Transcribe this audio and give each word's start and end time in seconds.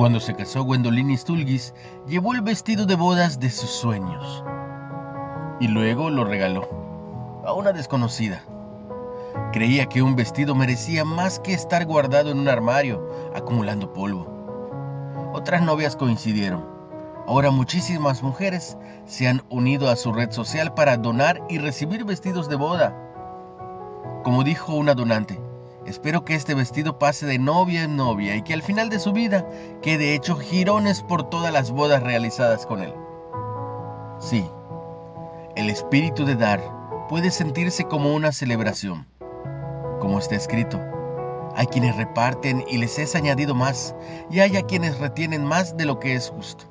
Cuando 0.00 0.18
se 0.18 0.34
casó 0.34 0.64
Gwendolyn 0.64 1.14
Stulgis, 1.18 1.74
llevó 2.06 2.32
el 2.32 2.40
vestido 2.40 2.86
de 2.86 2.94
bodas 2.94 3.38
de 3.38 3.50
sus 3.50 3.68
sueños 3.68 4.42
y 5.60 5.68
luego 5.68 6.08
lo 6.08 6.24
regaló 6.24 7.42
a 7.44 7.52
una 7.52 7.72
desconocida. 7.72 8.42
Creía 9.52 9.90
que 9.90 10.00
un 10.00 10.16
vestido 10.16 10.54
merecía 10.54 11.04
más 11.04 11.38
que 11.38 11.52
estar 11.52 11.84
guardado 11.84 12.30
en 12.30 12.38
un 12.38 12.48
armario, 12.48 13.10
acumulando 13.34 13.92
polvo. 13.92 14.26
Otras 15.34 15.60
novias 15.60 15.96
coincidieron. 15.96 16.64
Ahora 17.26 17.50
muchísimas 17.50 18.22
mujeres 18.22 18.78
se 19.04 19.28
han 19.28 19.42
unido 19.50 19.90
a 19.90 19.96
su 19.96 20.14
red 20.14 20.30
social 20.30 20.72
para 20.72 20.96
donar 20.96 21.42
y 21.50 21.58
recibir 21.58 22.06
vestidos 22.06 22.48
de 22.48 22.56
boda. 22.56 22.96
Como 24.24 24.44
dijo 24.44 24.72
una 24.72 24.94
donante, 24.94 25.38
Espero 25.86 26.24
que 26.24 26.34
este 26.34 26.54
vestido 26.54 26.98
pase 26.98 27.26
de 27.26 27.38
novia 27.38 27.84
en 27.84 27.96
novia 27.96 28.36
y 28.36 28.42
que 28.42 28.52
al 28.54 28.62
final 28.62 28.90
de 28.90 28.98
su 28.98 29.12
vida 29.12 29.48
quede 29.82 30.14
hecho 30.14 30.36
girones 30.36 31.02
por 31.02 31.30
todas 31.30 31.52
las 31.52 31.70
bodas 31.70 32.02
realizadas 32.02 32.66
con 32.66 32.82
él. 32.82 32.94
Sí, 34.18 34.44
el 35.56 35.70
espíritu 35.70 36.24
de 36.24 36.36
dar 36.36 36.60
puede 37.08 37.30
sentirse 37.30 37.84
como 37.84 38.14
una 38.14 38.32
celebración. 38.32 39.06
Como 40.00 40.18
está 40.18 40.36
escrito, 40.36 40.80
hay 41.56 41.66
quienes 41.66 41.96
reparten 41.96 42.64
y 42.68 42.78
les 42.78 42.98
es 42.98 43.16
añadido 43.16 43.54
más, 43.54 43.94
y 44.30 44.40
hay 44.40 44.56
a 44.56 44.62
quienes 44.62 44.98
retienen 44.98 45.44
más 45.44 45.76
de 45.76 45.86
lo 45.86 45.98
que 45.98 46.14
es 46.14 46.30
justo. 46.30 46.64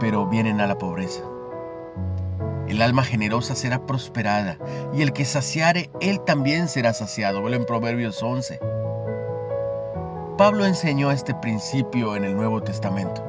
Pero 0.00 0.26
vienen 0.26 0.60
a 0.60 0.66
la 0.66 0.78
pobreza. 0.78 1.22
El 2.68 2.80
alma 2.80 3.04
generosa 3.04 3.54
será 3.54 3.86
prosperada, 3.86 4.58
y 4.94 5.02
el 5.02 5.12
que 5.12 5.24
saciare, 5.24 5.90
él 6.00 6.20
también 6.20 6.68
será 6.68 6.92
saciado. 6.92 7.42
Velo 7.42 7.56
en 7.56 7.66
Proverbios 7.66 8.22
11. 8.22 8.60
Pablo 10.38 10.64
enseñó 10.64 11.10
este 11.10 11.34
principio 11.34 12.16
en 12.16 12.24
el 12.24 12.34
Nuevo 12.34 12.62
Testamento. 12.62 13.22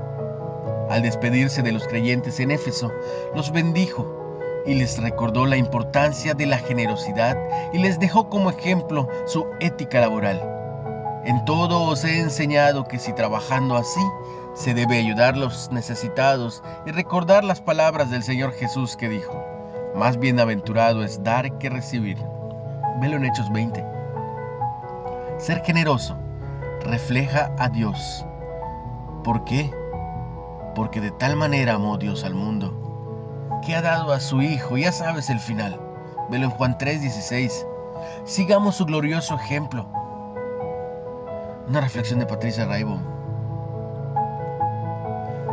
Al 0.89 1.01
despedirse 1.01 1.61
de 1.61 1.71
los 1.71 1.87
creyentes 1.87 2.39
en 2.39 2.51
Éfeso, 2.51 2.91
los 3.35 3.51
bendijo 3.51 4.23
y 4.65 4.75
les 4.75 5.01
recordó 5.01 5.45
la 5.45 5.57
importancia 5.57 6.33
de 6.33 6.45
la 6.45 6.57
generosidad 6.57 7.37
y 7.73 7.79
les 7.79 7.99
dejó 7.99 8.29
como 8.29 8.49
ejemplo 8.49 9.07
su 9.25 9.45
ética 9.59 9.99
laboral. 9.99 10.41
En 11.25 11.45
todo 11.45 11.83
os 11.83 12.03
he 12.03 12.19
enseñado 12.19 12.85
que 12.85 12.99
si 12.99 13.13
trabajando 13.13 13.77
así 13.77 14.01
se 14.53 14.73
debe 14.73 14.99
ayudar 14.99 15.33
a 15.33 15.37
los 15.37 15.71
necesitados 15.71 16.63
y 16.85 16.91
recordar 16.91 17.43
las 17.43 17.61
palabras 17.61 18.11
del 18.11 18.23
Señor 18.23 18.53
Jesús 18.53 18.95
que 18.95 19.09
dijo, 19.09 19.43
más 19.95 20.19
bienaventurado 20.19 21.03
es 21.03 21.23
dar 21.23 21.57
que 21.57 21.69
recibir. 21.69 22.17
Velo 22.99 23.17
en 23.17 23.25
Hechos 23.25 23.51
20. 23.51 23.83
Ser 25.37 25.63
generoso 25.63 26.17
refleja 26.81 27.53
a 27.57 27.69
Dios. 27.69 28.25
¿Por 29.23 29.43
qué? 29.45 29.71
Porque 30.75 31.01
de 31.01 31.11
tal 31.11 31.35
manera 31.35 31.75
amó 31.75 31.97
Dios 31.97 32.23
al 32.23 32.33
mundo, 32.33 33.59
que 33.65 33.75
ha 33.75 33.81
dado 33.81 34.13
a 34.13 34.19
su 34.19 34.41
Hijo, 34.41 34.77
ya 34.77 34.91
sabes 34.91 35.29
el 35.29 35.39
final. 35.39 35.79
Velo 36.29 36.45
en 36.45 36.51
Juan 36.51 36.77
3:16. 36.77 37.65
Sigamos 38.25 38.75
su 38.75 38.85
glorioso 38.85 39.35
ejemplo. 39.35 39.87
Una 41.67 41.81
reflexión 41.81 42.19
de 42.19 42.25
Patricia 42.25 42.65
Raibon. 42.65 43.12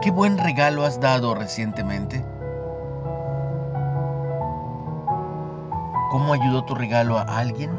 ¿Qué 0.03 0.11
buen 0.11 0.39
regalo 0.39 0.87
has 0.87 0.99
dado 0.99 1.35
recientemente? 1.35 2.25
¿Cómo 6.11 6.33
ayudó 6.33 6.65
tu 6.65 6.75
regalo 6.75 7.19
a 7.19 7.25
alguien? 7.25 7.71